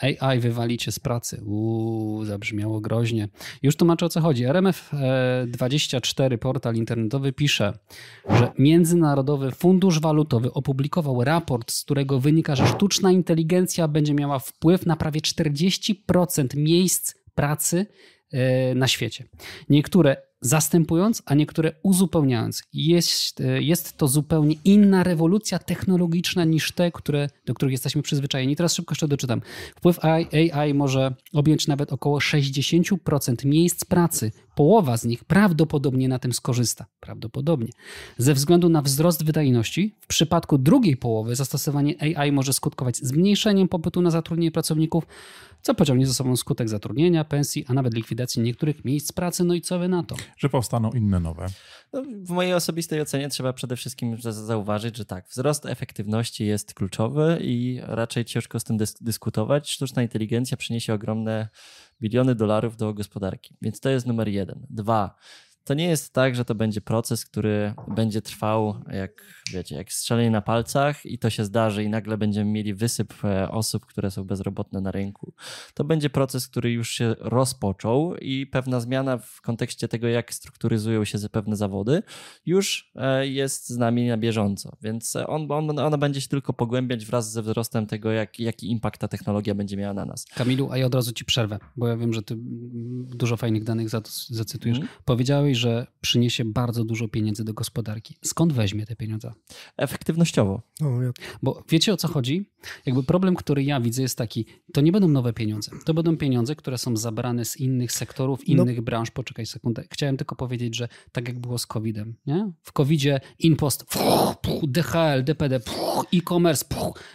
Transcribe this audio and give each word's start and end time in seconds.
AI 0.00 0.40
wywalicie 0.40 0.92
z 0.92 0.98
pracy. 0.98 1.42
Uuu, 1.44 2.24
zabrzmiało 2.24 2.80
groźnie. 2.80 3.28
Już 3.62 3.76
tłumaczę 3.76 4.06
o 4.06 4.08
co 4.08 4.20
chodzi. 4.20 4.46
RMF24, 4.46 6.38
portal 6.38 6.74
internetowy, 6.74 7.32
pisze, 7.32 7.78
że 8.30 8.52
Międzynarodowy 8.58 9.50
Fundusz 9.50 10.00
Walutowy 10.00 10.52
opublikował 10.52 11.24
raport, 11.24 11.72
z 11.72 11.84
którego 11.84 12.20
wynika, 12.20 12.56
że 12.56 12.66
sztuczna 12.66 13.12
inteligencja 13.12 13.88
będzie 13.88 14.14
miała 14.14 14.38
wpływ 14.38 14.86
na 14.86 14.96
prawie 14.96 15.20
40% 15.20 16.56
miejsc 16.56 17.14
pracy 17.34 17.86
e, 18.32 18.74
na 18.74 18.88
świecie. 18.88 19.24
Niektóre 19.68 20.27
zastępując, 20.40 21.22
a 21.26 21.34
niektóre 21.34 21.72
uzupełniając. 21.82 22.62
Jest, 22.72 23.40
e, 23.40 23.62
jest 23.62 23.96
to 23.96 24.08
zupełnie 24.08 24.54
inna 24.64 25.02
rewolucja 25.02 25.58
technologiczna 25.58 26.44
niż 26.44 26.72
te, 26.72 26.92
które, 26.92 27.28
do 27.46 27.54
których 27.54 27.72
jesteśmy 27.72 28.02
przyzwyczajeni. 28.02 28.56
Teraz 28.56 28.74
szybko 28.74 28.92
jeszcze 28.92 29.08
doczytam. 29.08 29.40
Wpływ 29.76 29.98
AI, 30.04 30.74
może 30.74 31.14
objąć 31.32 31.66
nawet 31.66 31.92
około 31.92 32.18
60% 32.18 33.44
miejsc 33.44 33.84
pracy. 33.84 34.32
Połowa 34.54 34.96
z 34.96 35.04
nich 35.04 35.24
prawdopodobnie 35.24 36.08
na 36.08 36.18
tym 36.18 36.32
skorzysta. 36.32 36.86
Prawdopodobnie. 37.00 37.68
Ze 38.16 38.34
względu 38.34 38.68
na 38.68 38.82
wzrost 38.82 39.24
wydajności, 39.24 39.94
w 40.00 40.06
przypadku 40.06 40.58
drugiej 40.58 40.96
połowy 40.96 41.36
zastosowanie 41.36 42.16
AI 42.16 42.32
może 42.32 42.52
skutkować 42.52 42.96
zmniejszeniem 42.96 43.68
popytu 43.68 44.02
na 44.02 44.10
zatrudnienie 44.10 44.50
pracowników, 44.50 45.06
co 45.62 45.74
pociągnie 45.74 46.06
za 46.06 46.14
sobą 46.14 46.36
skutek 46.36 46.68
zatrudnienia, 46.68 47.24
pensji, 47.24 47.64
a 47.68 47.74
nawet 47.74 47.94
likwidacji 47.94 48.42
niektórych 48.42 48.84
miejsc 48.84 49.12
pracy. 49.12 49.44
No 49.44 49.54
i 49.54 49.60
co 49.60 49.78
wy 49.78 49.88
na 49.88 50.02
to? 50.02 50.16
Że 50.36 50.48
powstaną 50.48 50.90
inne 50.90 51.20
nowe. 51.20 51.46
No, 51.92 52.02
w 52.02 52.30
mojej 52.30 52.54
osobistej 52.54 53.00
ocenie 53.00 53.28
trzeba 53.28 53.52
przede 53.52 53.76
wszystkim 53.76 54.16
zauważyć, 54.20 54.96
że 54.96 55.04
tak, 55.04 55.28
wzrost 55.28 55.66
efektywności 55.66 56.46
jest 56.46 56.74
kluczowy 56.74 57.38
i 57.40 57.80
raczej 57.82 58.24
ciężko 58.24 58.60
z 58.60 58.64
tym 58.64 58.76
dysk 58.76 58.98
dyskutować. 59.00 59.70
Sztuczna 59.70 60.02
inteligencja 60.02 60.56
przyniesie 60.56 60.94
ogromne 60.94 61.48
biliony 62.00 62.34
dolarów 62.34 62.76
do 62.76 62.94
gospodarki, 62.94 63.56
więc 63.62 63.80
to 63.80 63.88
jest 63.88 64.06
numer 64.06 64.28
jeden. 64.28 64.66
Dwa, 64.70 65.16
to 65.68 65.74
nie 65.74 65.88
jest 65.88 66.12
tak, 66.12 66.34
że 66.34 66.44
to 66.44 66.54
będzie 66.54 66.80
proces, 66.80 67.24
który 67.24 67.74
będzie 67.88 68.22
trwał, 68.22 68.74
jak 68.92 69.22
wiecie, 69.52 69.76
jak 69.76 69.92
strzelenie 69.92 70.30
na 70.30 70.40
palcach 70.40 71.06
i 71.06 71.18
to 71.18 71.30
się 71.30 71.44
zdarzy 71.44 71.84
i 71.84 71.88
nagle 71.88 72.18
będziemy 72.18 72.50
mieli 72.50 72.74
wysyp 72.74 73.24
e, 73.24 73.50
osób, 73.50 73.86
które 73.86 74.10
są 74.10 74.24
bezrobotne 74.24 74.80
na 74.80 74.90
rynku. 74.90 75.32
To 75.74 75.84
będzie 75.84 76.10
proces, 76.10 76.48
który 76.48 76.72
już 76.72 76.90
się 76.90 77.14
rozpoczął 77.18 78.16
i 78.16 78.46
pewna 78.46 78.80
zmiana 78.80 79.18
w 79.18 79.40
kontekście 79.40 79.88
tego, 79.88 80.08
jak 80.08 80.34
strukturyzują 80.34 81.04
się 81.04 81.18
pewne 81.32 81.56
zawody, 81.56 82.02
już 82.46 82.92
e, 82.96 83.26
jest 83.26 83.68
z 83.68 83.76
nami 83.76 84.08
na 84.08 84.16
bieżąco, 84.16 84.76
więc 84.82 85.16
on, 85.26 85.52
on, 85.52 85.78
ona 85.78 85.98
będzie 85.98 86.20
się 86.20 86.28
tylko 86.28 86.52
pogłębiać 86.52 87.06
wraz 87.06 87.32
ze 87.32 87.42
wzrostem 87.42 87.86
tego, 87.86 88.12
jak, 88.12 88.40
jaki 88.40 88.70
impact 88.70 89.00
ta 89.00 89.08
technologia 89.08 89.54
będzie 89.54 89.76
miała 89.76 89.94
na 89.94 90.04
nas. 90.04 90.24
Kamilu, 90.34 90.72
a 90.72 90.78
ja 90.78 90.86
od 90.86 90.94
razu 90.94 91.12
ci 91.12 91.24
przerwę, 91.24 91.58
bo 91.76 91.88
ja 91.88 91.96
wiem, 91.96 92.12
że 92.12 92.22
ty 92.22 92.34
dużo 93.14 93.36
fajnych 93.36 93.64
danych 93.64 93.88
zacytujesz. 94.28 94.78
Mm. 94.78 94.88
Powiedziałeś, 95.04 95.57
że 95.58 95.86
przyniesie 96.00 96.44
bardzo 96.44 96.84
dużo 96.84 97.08
pieniędzy 97.08 97.44
do 97.44 97.54
gospodarki. 97.54 98.16
Skąd 98.24 98.52
weźmie 98.52 98.86
te 98.86 98.96
pieniądze? 98.96 99.32
Efektywnościowo. 99.76 100.62
No, 100.80 101.02
ja... 101.02 101.10
Bo 101.42 101.64
wiecie 101.68 101.92
o 101.92 101.96
co 101.96 102.08
chodzi? 102.08 102.50
Jakby 102.86 103.02
problem, 103.02 103.36
który 103.36 103.64
ja 103.64 103.80
widzę 103.80 104.02
jest 104.02 104.18
taki, 104.18 104.46
to 104.72 104.80
nie 104.80 104.92
będą 104.92 105.08
nowe 105.08 105.32
pieniądze. 105.32 105.70
To 105.84 105.94
będą 105.94 106.16
pieniądze, 106.16 106.56
które 106.56 106.78
są 106.78 106.96
zabrane 106.96 107.44
z 107.44 107.56
innych 107.56 107.92
sektorów, 107.92 108.40
no. 108.40 108.44
innych 108.54 108.76
no. 108.76 108.82
branż. 108.82 109.10
Poczekaj 109.10 109.46
sekundę. 109.46 109.84
Chciałem 109.90 110.16
tylko 110.16 110.36
powiedzieć, 110.36 110.76
że 110.76 110.88
tak 111.12 111.28
jak 111.28 111.38
było 111.38 111.58
z 111.58 111.66
COVID-em, 111.66 112.14
nie? 112.26 112.52
W 112.62 112.72
COVID-zie 112.72 113.20
InPost, 113.38 113.86
DHL, 114.62 115.24
DPD, 115.24 115.60
e-commerce. 116.14 116.64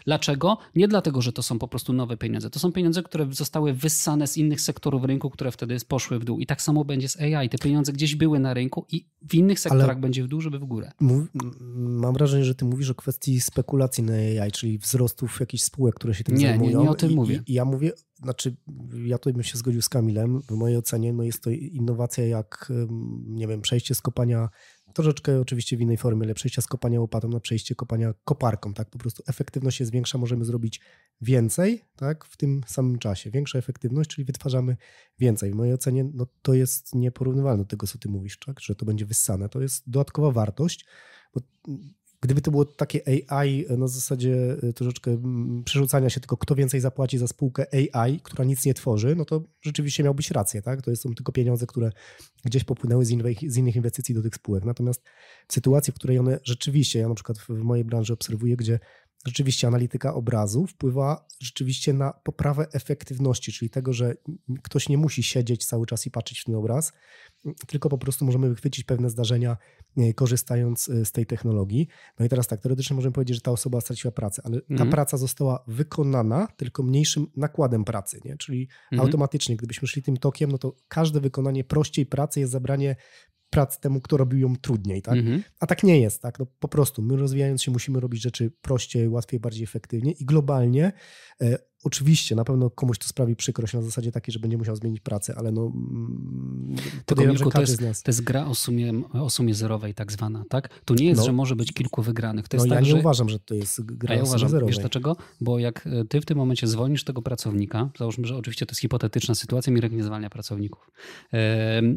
Dlaczego? 0.06 0.58
Nie 0.76 0.88
dlatego, 0.88 1.22
że 1.22 1.34
to 1.34 1.44
są 1.44 1.60
po 1.60 1.68
prostu 1.68 1.94
nowe 1.94 2.18
pieniądze. 2.18 2.50
To 2.50 2.60
są 2.60 2.72
pieniądze, 2.72 3.04
które 3.04 3.28
zostały 3.32 3.74
wyssane 3.74 4.28
z 4.28 4.38
innych 4.38 4.62
sektorów 4.62 5.04
rynku, 5.04 5.30
które 5.30 5.52
wtedy 5.52 5.78
poszły 5.88 6.20
w 6.20 6.26
dół. 6.26 6.40
I 6.40 6.46
tak 6.46 6.62
samo 6.62 6.86
będzie 6.86 7.10
z 7.10 7.22
AI. 7.22 7.50
Te 7.50 7.58
pieniądze 7.58 7.94
gdzieś 7.94 8.16
były 8.16 8.33
na 8.40 8.54
rynku 8.54 8.86
i 8.92 9.06
w 9.30 9.34
innych 9.34 9.60
sektorach 9.60 9.90
Ale 9.90 10.00
będzie 10.00 10.24
w 10.24 10.28
dół, 10.28 10.42
żeby 10.42 10.60
w 10.60 10.66
górę. 10.66 10.92
Mów, 11.00 11.28
mam 11.76 12.14
wrażenie, 12.14 12.46
że 12.46 12.56
ty 12.56 12.66
mówisz 12.66 12.90
o 12.90 12.96
kwestii 12.96 13.42
spekulacji 13.42 14.04
na 14.04 14.14
AI, 14.14 14.52
czyli 14.52 14.78
wzrostów 14.78 15.40
jakichś 15.40 15.64
spółek, 15.64 15.96
które 15.96 16.14
się 16.14 16.24
tym 16.24 16.36
nie, 16.36 16.48
zajmują. 16.48 16.78
Nie, 16.80 16.84
nie 16.84 16.90
o 16.90 16.96
tym 16.96 17.12
I, 17.12 17.16
mówię. 17.16 17.44
I 17.48 17.54
ja 17.54 17.66
mówię, 17.66 17.92
znaczy 18.24 18.56
ja 19.06 19.18
tutaj 19.18 19.34
bym 19.34 19.44
się 19.44 19.58
zgodził 19.58 19.82
z 19.82 19.90
Kamilem. 19.90 20.42
W 20.42 20.52
mojej 20.52 20.78
ocenie 20.78 21.14
no 21.14 21.24
jest 21.24 21.44
to 21.44 21.50
innowacja 21.50 22.26
jak, 22.28 22.72
nie 23.26 23.48
wiem, 23.48 23.62
przejście 23.62 23.96
z 23.96 24.02
kopania 24.02 24.50
Troszeczkę 24.94 25.40
oczywiście 25.40 25.78
w 25.78 25.82
innej 25.82 25.98
formie, 25.98 26.24
ale 26.24 26.34
przejście 26.34 26.62
z 26.62 26.68
kopania 26.68 27.00
łopatą 27.00 27.30
na 27.30 27.40
przejście 27.40 27.76
kopania 27.76 28.14
koparką, 28.26 28.74
tak? 28.74 28.90
Po 28.90 28.98
prostu 28.98 29.24
efektywność 29.28 29.78
się 29.78 29.86
zwiększa, 29.86 30.18
możemy 30.18 30.46
zrobić 30.46 30.82
więcej, 31.22 31.82
tak? 31.96 32.26
W 32.26 32.38
tym 32.38 32.62
samym 32.68 33.00
czasie. 33.00 33.32
Większa 33.32 33.60
efektywność, 33.60 34.10
czyli 34.10 34.26
wytwarzamy 34.26 34.78
więcej. 35.20 35.52
W 35.52 35.56
mojej 35.56 35.74
ocenie 35.74 36.06
no, 36.14 36.28
to 36.42 36.54
jest 36.54 36.96
nieporównywalne 36.96 37.64
do 37.64 37.70
tego, 37.70 37.88
co 37.88 37.98
ty 37.98 38.10
mówisz, 38.10 38.40
tak? 38.40 38.60
Że 38.60 38.76
to 38.76 38.86
będzie 38.86 39.06
wyssane. 39.06 39.50
To 39.50 39.62
jest 39.62 39.90
dodatkowa 39.90 40.32
wartość, 40.32 40.86
bo 41.34 41.42
Gdyby 42.24 42.42
to 42.42 42.52
było 42.52 42.66
takie 42.66 43.02
AI 43.30 43.66
na 43.78 43.88
zasadzie 43.88 44.58
e, 44.64 44.74
troszeczkę 44.74 45.22
przerzucania 45.66 46.10
się 46.10 46.20
tylko 46.20 46.38
kto 46.38 46.56
więcej 46.56 46.80
zapłaci 46.80 47.18
za 47.18 47.28
spółkę 47.28 47.66
AI, 47.74 48.20
która 48.20 48.46
nic 48.46 48.66
nie 48.66 48.74
tworzy, 48.74 49.16
no 49.16 49.26
to 49.26 49.44
rzeczywiście 49.62 50.04
miałbyś 50.04 50.32
rację, 50.32 50.62
tak? 50.62 50.82
To 50.82 50.96
są 50.96 51.14
tylko 51.14 51.32
pieniądze, 51.32 51.68
które 51.68 51.92
gdzieś 52.46 52.64
popłynęły 52.64 53.06
z 53.06 53.10
z 53.48 53.58
innych 53.58 53.76
inwestycji 53.76 54.16
do 54.16 54.22
tych 54.22 54.36
spółek. 54.36 54.66
Natomiast 54.66 55.04
w 55.48 55.54
sytuacji, 55.54 55.94
w 55.94 55.96
której 55.96 56.20
one 56.20 56.40
rzeczywiście, 56.44 57.00
ja 57.00 57.10
na 57.10 57.16
przykład 57.16 57.38
w 57.38 57.50
mojej 57.50 57.86
branży 57.86 58.14
obserwuję, 58.14 58.56
gdzie 58.58 58.80
rzeczywiście 59.26 59.68
analityka 59.68 60.14
obrazu 60.14 60.68
wpływa 60.68 61.26
rzeczywiście 61.40 61.94
na 61.94 62.14
poprawę 62.24 62.68
efektywności, 62.74 63.54
czyli 63.54 63.70
tego, 63.70 63.94
że 63.94 64.16
ktoś 64.64 64.90
nie 64.90 64.98
musi 64.98 65.24
siedzieć 65.24 65.66
cały 65.66 65.86
czas 65.86 66.06
i 66.06 66.12
patrzeć 66.12 66.42
w 66.42 66.44
ten 66.46 66.56
obraz, 66.56 66.94
tylko 67.68 67.90
po 67.90 67.98
prostu 67.98 68.26
możemy 68.26 68.50
wychwycić 68.50 68.86
pewne 68.86 69.10
zdarzenia, 69.10 69.58
e, 69.98 70.14
korzystając 70.14 70.90
e, 70.90 71.06
z 71.06 71.12
tej 71.12 71.26
technologii. 71.26 71.88
No 72.20 72.26
i 72.26 72.30
teraz 72.30 72.48
tak, 72.48 72.62
teoretycznie 72.62 72.96
możemy 72.96 73.14
powiedzieć, 73.14 73.36
że 73.36 73.42
ta 73.42 73.52
osoba 73.52 73.82
straciła 73.82 74.12
pracę, 74.12 74.42
ale 74.46 74.62
ta 74.62 74.68
mhm. 74.70 74.90
praca 74.90 75.18
została 75.18 75.64
wykonana 75.68 76.48
tylko 76.58 76.84
mniejszym 76.84 77.28
nakładem 77.36 77.84
pracy, 77.84 78.20
nie? 78.26 78.38
czyli 78.38 78.70
mhm. 78.92 79.08
automatycznie, 79.08 79.56
gdybyśmy 79.56 79.88
szli 79.88 80.04
tym 80.04 80.18
tokiem, 80.18 80.52
no 80.52 80.58
to 80.58 80.76
każde 80.88 81.20
wykonanie 81.20 81.64
prościej 81.64 82.06
pracy 82.06 82.40
jest 82.40 82.52
zabranie 82.52 82.96
prac 83.54 83.80
temu, 83.80 84.02
kto 84.02 84.18
robił 84.18 84.40
ją 84.40 84.56
trudniej, 84.56 85.02
tak? 85.02 85.18
Mhm. 85.18 85.44
A 85.60 85.68
tak 85.68 85.84
nie 85.84 86.00
jest, 86.02 86.22
tak? 86.22 86.40
No, 86.40 86.46
po 86.60 86.68
prostu 86.68 87.02
my 87.02 87.18
rozwijając 87.18 87.64
się 87.64 87.72
musimy 87.72 88.00
robić 88.00 88.22
rzeczy 88.22 88.52
prościej, 88.62 89.10
łatwiej, 89.10 89.40
bardziej 89.40 89.64
efektywnie 89.64 90.12
i 90.12 90.26
globalnie 90.26 90.92
e, 91.42 91.58
Oczywiście, 91.84 92.36
na 92.36 92.44
pewno 92.44 92.70
komuś 92.70 92.98
to 92.98 93.08
sprawi 93.08 93.36
przykrość 93.36 93.74
na 93.74 93.82
zasadzie 93.82 94.12
takiej, 94.12 94.34
że 94.34 94.40
będzie 94.40 94.58
musiał 94.58 94.76
zmienić 94.76 95.00
pracę, 95.00 95.36
ale 95.38 95.52
no. 95.52 95.62
Mm, 95.66 96.76
Tylko 97.06 97.26
Mirku, 97.26 97.52
to, 97.52 97.62
jest, 97.62 97.80
to 97.80 98.10
jest 98.12 98.24
gra 98.24 98.46
o 98.46 98.56
sumie, 98.56 98.94
o 99.14 99.30
sumie 99.30 99.54
zerowej, 99.54 99.94
tak 99.94 100.12
zwana, 100.12 100.46
tak? 100.50 100.82
Tu 100.86 100.94
nie 100.94 101.06
jest, 101.06 101.20
no, 101.20 101.26
że 101.26 101.34
może 101.34 101.56
być 101.56 101.74
kilku 101.74 102.02
wygranych. 102.02 102.48
To 102.48 102.58
jest 102.58 102.66
no 102.66 102.76
tak, 102.76 102.84
ja 102.84 102.86
nie 102.86 102.92
że... 102.92 103.00
uważam, 103.00 103.30
że 103.30 103.40
to 103.40 103.56
jest 103.56 103.82
gra 103.82 104.16
ja 104.16 104.22
o 104.22 104.26
uważam, 104.26 104.50
zerowej. 104.50 104.74
Wiesz 104.74 104.80
dlaczego? 104.80 105.16
Bo 105.42 105.60
jak 105.60 105.88
e, 105.88 106.06
ty 106.06 106.22
w 106.22 106.26
tym 106.26 106.38
momencie 106.38 106.68
zwolnisz 106.68 107.04
tego 107.04 107.22
pracownika, 107.22 107.90
załóżmy, 108.00 108.28
że 108.28 108.38
oczywiście 108.38 108.66
to 108.66 108.72
jest 108.72 108.82
hipotetyczna 108.82 109.36
sytuacja, 109.36 109.74
Mirek 109.74 109.92
nie 109.92 110.04
zwalnia 110.04 110.30
pracowników. 110.30 110.92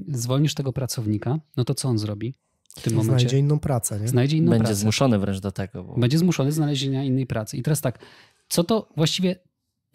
zwolnisz 0.08 0.54
tego 0.54 0.72
pracownika, 0.72 1.38
no 1.56 1.64
to 1.64 1.74
co 1.74 1.88
on 1.88 1.98
zrobi? 1.98 2.34
w 2.76 2.82
tym 2.82 2.94
momencie. 2.94 3.20
Znajdzie 3.20 3.38
inną 3.38 3.58
pracę, 3.58 4.00
nie? 4.00 4.08
Znajdzie 4.08 4.36
inną 4.36 4.50
Będzie 4.50 4.64
pracę. 4.64 4.74
zmuszony 4.74 5.18
wręcz 5.18 5.40
do 5.40 5.52
tego. 5.52 5.84
Bo... 5.84 5.96
Będzie 5.96 6.18
zmuszony 6.18 6.52
znalezienia 6.52 7.04
innej 7.04 7.26
pracy. 7.26 7.56
I 7.56 7.62
teraz 7.62 7.80
tak, 7.80 7.98
co 8.48 8.64
to 8.64 8.88
właściwie 8.96 9.36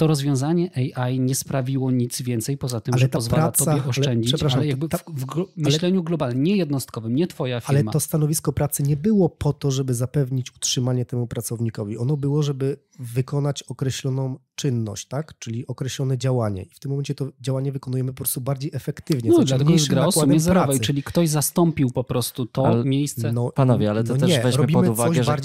to 0.01 0.07
rozwiązanie 0.07 0.71
AI 0.95 1.19
nie 1.19 1.35
sprawiło 1.35 1.91
nic 1.91 2.21
więcej 2.21 2.57
poza 2.57 2.81
tym, 2.81 2.93
ale 2.93 3.01
że 3.01 3.09
pozwala 3.09 3.43
praca, 3.43 3.65
tobie 3.65 3.89
oszczędzić, 3.89 4.43
ale, 4.43 4.53
ale 4.53 4.67
jakby 4.67 4.89
ta, 4.89 4.97
w, 4.97 5.25
w 5.25 5.57
myśleniu 5.57 5.95
ale, 5.95 6.03
globalnym, 6.03 6.43
nie 6.43 6.57
jednostkowym, 6.57 7.15
nie 7.15 7.27
twoja 7.27 7.59
firma. 7.59 7.79
Ale 7.79 7.91
to 7.91 7.99
stanowisko 7.99 8.53
pracy 8.53 8.83
nie 8.83 8.97
było 8.97 9.29
po 9.29 9.53
to, 9.53 9.71
żeby 9.71 9.93
zapewnić 9.93 10.55
utrzymanie 10.55 11.05
temu 11.05 11.27
pracownikowi. 11.27 11.97
Ono 11.97 12.17
było, 12.17 12.43
żeby 12.43 12.77
wykonać 12.99 13.63
określoną 13.63 14.39
czynność, 14.55 15.07
tak? 15.07 15.39
czyli 15.39 15.67
określone 15.67 16.17
działanie. 16.17 16.63
I 16.63 16.69
w 16.73 16.79
tym 16.79 16.91
momencie 16.91 17.15
to 17.15 17.27
działanie 17.41 17.71
wykonujemy 17.71 18.11
po 18.11 18.17
prostu 18.17 18.41
bardziej 18.41 18.71
efektywnie. 18.73 19.29
No, 19.29 19.43
dlatego 19.43 19.71
jest 19.71 19.87
gra 19.87 20.05
o 20.05 20.11
sumie 20.11 20.39
zerowej, 20.39 20.79
czyli 20.79 21.03
ktoś 21.03 21.29
zastąpił 21.29 21.91
po 21.91 22.03
prostu 22.03 22.45
to 22.45 22.67
ale, 22.67 22.85
miejsce. 22.85 23.31
No, 23.31 23.51
Panowie, 23.51 23.89
ale 23.89 24.03
to 24.03 24.13
no 24.13 24.19
też 24.19 24.29
nie, 24.29 24.41
weźmy 24.41 24.67
pod 24.67 24.87
uwagę, 24.87 25.23
że 25.23 25.37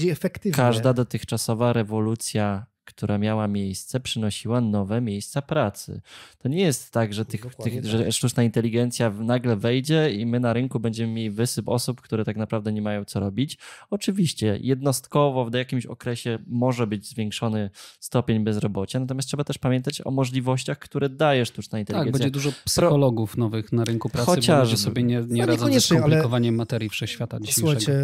każda 0.53 0.93
dotychczasowa 0.93 1.73
rewolucja 1.73 2.67
która 2.87 3.19
miała 3.19 3.49
miejsce, 3.49 4.01
przynosiła 4.01 4.61
nowe 4.61 5.01
miejsca 5.01 5.43
pracy. 5.43 6.01
To 6.39 6.49
nie 6.49 6.61
jest 6.61 6.93
tak, 6.93 7.15
że, 7.15 7.25
tych, 7.25 7.55
tych, 7.55 7.85
że 7.85 8.05
tak. 8.05 8.13
sztuczna 8.13 8.43
inteligencja 8.43 9.11
nagle 9.11 9.57
wejdzie 9.57 10.13
i 10.15 10.27
my 10.27 10.41
na 10.41 10.53
rynku 10.53 10.81
będziemy 10.81 11.13
mieli 11.13 11.31
wysyp 11.31 11.69
osób, 11.69 12.01
które 12.01 12.25
tak 12.25 12.37
naprawdę 12.37 12.73
nie 12.73 12.83
mają 12.83 13.05
co 13.05 13.21
robić. 13.21 13.59
Oczywiście 13.91 14.59
jednostkowo 14.61 15.45
w 15.45 15.55
jakimś 15.55 15.87
okresie 15.87 16.39
może 16.47 16.87
być 16.87 17.09
zwiększony 17.09 17.71
stopień 18.01 18.45
bezrobocia, 18.45 19.01
natomiast 19.01 19.29
trzeba 19.29 19.45
też 19.45 19.59
pamiętać 19.59 20.03
o 20.05 20.11
możliwościach, 20.11 20.79
które 20.79 21.09
daje 21.09 21.47
sztuczna 21.47 21.79
inteligencja. 21.79 22.13
Tak, 22.13 22.21
będzie 22.21 22.31
dużo 22.31 22.51
psychologów 22.65 23.33
Pro... 23.33 23.41
nowych 23.41 23.73
na 23.73 23.85
rynku 23.85 24.09
pracy, 24.09 24.27
Chociaż... 24.27 24.71
bo 24.71 24.77
sobie 24.77 25.03
nie, 25.03 25.25
nie 25.29 25.41
no 25.41 25.47
radzą 25.47 25.73
ze 25.73 25.81
skomplikowaniem 25.81 26.55
ale... 26.55 26.57
materii 26.57 26.89
wszechświata 26.89 27.41
dzisiejszego. 27.41 27.67
Słuchajcie, 27.67 27.99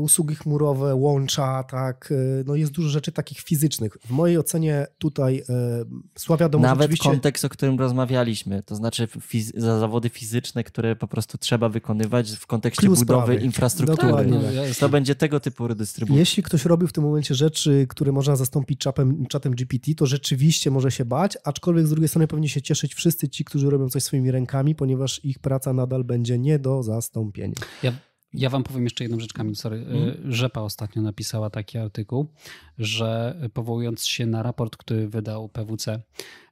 usługi 0.00 0.34
chmurowe, 0.34 0.94
łącza, 0.94 1.64
tak, 1.64 2.12
no 2.46 2.54
jest 2.54 2.72
dużo 2.72 2.88
rzeczy 2.88 3.12
takich 3.12 3.40
fizycznych. 3.40 3.96
W 4.06 4.10
mojej 4.14 4.38
ocenie 4.38 4.86
tutaj 4.98 5.42
e, 5.48 5.84
sławia 6.18 6.48
dom 6.48 6.62
Nawet 6.62 6.82
rzeczywiście... 6.82 7.10
kontekst, 7.10 7.44
o 7.44 7.48
którym 7.48 7.78
rozmawialiśmy, 7.78 8.62
to 8.62 8.76
znaczy 8.76 9.06
fiz- 9.06 9.52
za 9.56 9.78
zawody 9.78 10.08
fizyczne, 10.08 10.64
które 10.64 10.96
po 10.96 11.08
prostu 11.08 11.38
trzeba 11.38 11.68
wykonywać 11.68 12.32
w 12.32 12.46
kontekście 12.46 12.88
budowy 12.88 13.36
infrastruktury. 13.36 14.08
Dokładnie 14.08 14.40
To 14.80 14.88
będzie 14.88 15.14
tego 15.14 15.40
typu 15.40 15.68
redystrybucja. 15.68 16.18
Jeśli 16.18 16.42
ktoś 16.42 16.64
robił 16.64 16.88
w 16.88 16.92
tym 16.92 17.04
momencie 17.04 17.34
rzeczy, 17.34 17.86
które 17.88 18.12
można 18.12 18.36
zastąpić 18.36 18.80
czatem, 18.80 19.26
czatem 19.26 19.54
GPT, 19.54 19.94
to 19.94 20.06
rzeczywiście 20.06 20.70
może 20.70 20.90
się 20.90 21.04
bać, 21.04 21.38
aczkolwiek 21.44 21.86
z 21.86 21.90
drugiej 21.90 22.08
strony 22.08 22.26
powinni 22.26 22.48
się 22.48 22.62
cieszyć 22.62 22.94
wszyscy 22.94 23.28
ci, 23.28 23.44
którzy 23.44 23.70
robią 23.70 23.88
coś 23.88 24.02
swoimi 24.02 24.30
rękami, 24.30 24.74
ponieważ 24.74 25.24
ich 25.24 25.38
praca 25.38 25.72
nadal 25.72 26.04
będzie 26.04 26.38
nie 26.38 26.58
do 26.58 26.82
zastąpienia. 26.82 27.54
Ja, 27.82 27.92
ja 28.34 28.50
wam 28.50 28.64
powiem 28.64 28.84
jeszcze 28.84 29.04
jedną 29.04 29.20
rzecz, 29.20 29.32
Kamil, 29.32 29.56
sorry. 29.56 29.76
Mhm. 29.76 30.32
Rzepa 30.32 30.60
ostatnio 30.60 31.02
napisała 31.02 31.50
taki 31.50 31.78
artykuł, 31.78 32.26
że 32.78 33.40
powołując 33.54 34.06
się 34.06 34.26
na 34.26 34.42
raport, 34.42 34.76
który 34.76 35.08
wydał 35.08 35.48
PWC, 35.48 36.02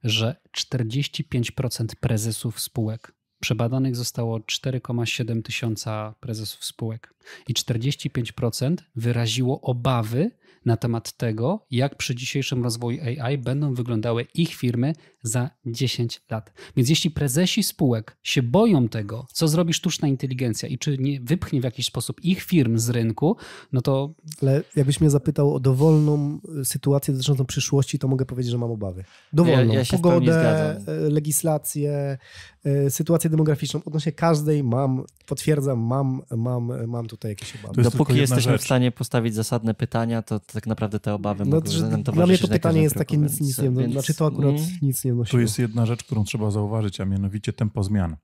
że 0.03 0.35
45% 0.57 1.85
prezesów 1.99 2.59
spółek 2.59 3.13
przebadanych 3.39 3.95
zostało 3.95 4.39
4,7 4.39 5.41
tysiąca 5.41 6.15
prezesów 6.19 6.65
spółek 6.65 7.13
i 7.47 7.53
45% 7.53 8.75
wyraziło 8.95 9.61
obawy 9.61 10.31
na 10.65 10.77
temat 10.77 11.17
tego, 11.17 11.65
jak 11.71 11.97
przy 11.97 12.15
dzisiejszym 12.15 12.63
rozwoju 12.63 12.99
AI 13.21 13.37
będą 13.37 13.73
wyglądały 13.73 14.27
ich 14.33 14.55
firmy 14.55 14.93
za 15.23 15.49
10 15.65 16.21
lat. 16.29 16.53
Więc 16.77 16.89
jeśli 16.89 17.11
prezesi 17.11 17.63
spółek 17.63 18.17
się 18.23 18.43
boją 18.43 18.89
tego, 18.89 19.27
co 19.33 19.47
zrobi 19.47 19.73
sztuczna 19.73 20.07
inteligencja 20.07 20.69
i 20.69 20.77
czy 20.77 20.97
nie 20.97 21.21
wypchnie 21.21 21.61
w 21.61 21.63
jakiś 21.63 21.85
sposób 21.85 22.23
ich 22.23 22.43
firm 22.43 22.77
z 22.77 22.89
rynku, 22.89 23.37
no 23.71 23.81
to 23.81 24.13
Ale 24.41 24.63
jakbyś 24.75 25.01
mnie 25.01 25.09
zapytał 25.09 25.55
o 25.55 25.59
dowolną 25.59 26.39
y, 26.61 26.65
sytuację 26.65 27.13
dotyczącą 27.13 27.45
przyszłości, 27.45 27.99
to 27.99 28.07
mogę 28.07 28.25
powiedzieć, 28.25 28.51
że 28.51 28.57
mam 28.57 28.71
obawy. 28.71 29.03
Dowolną. 29.33 29.73
Ja- 29.73 29.79
ja 29.79 29.85
Pogodę, 29.91 30.77
y, 31.07 31.09
legislację, 31.09 32.17
y, 32.65 32.89
sytuację 32.89 33.29
demograficzną. 33.29 33.81
Odnośnie 33.85 34.11
każdej 34.11 34.63
mam, 34.63 35.03
potwierdzam, 35.25 35.79
mam, 35.79 36.21
mam, 36.31 36.87
mam 36.87 37.07
tutaj 37.07 37.31
jakieś 37.31 37.55
obawy. 37.55 37.81
Dopóki 37.81 38.17
jesteśmy 38.17 38.57
w 38.57 38.63
stanie 38.63 38.91
postawić 38.91 39.35
zasadne 39.35 39.73
pytania, 39.73 40.21
to 40.21 40.39
tak 40.39 40.67
naprawdę 40.67 40.99
te 40.99 41.13
obawy 41.13 41.45
No, 41.45 41.55
mogą 41.55 41.71
że 41.71 41.87
nam 41.87 42.03
dla 42.03 42.27
mnie 42.27 42.37
to 42.37 42.47
pytanie 42.47 42.81
jest 42.81 42.95
takie 42.95 43.17
nic, 43.17 43.41
nic 43.41 43.57
nie 43.57 43.71
więc, 43.71 43.93
Znaczy 43.93 44.13
to 44.13 44.25
akurat 44.25 44.55
mm, 44.55 44.65
nic 44.81 45.05
nie 45.05 45.12
Tu 45.29 45.39
jest 45.39 45.59
jedna 45.59 45.85
rzecz, 45.85 46.03
którą 46.03 46.23
trzeba 46.23 46.51
zauważyć, 46.51 47.01
a 47.01 47.05
mianowicie 47.05 47.53
tempo 47.53 47.83
zmian. 47.83 48.15